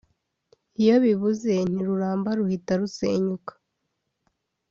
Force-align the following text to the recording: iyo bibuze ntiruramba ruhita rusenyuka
iyo 0.81 0.95
bibuze 1.03 1.53
ntiruramba 1.71 2.29
ruhita 2.37 2.73
rusenyuka 2.81 3.53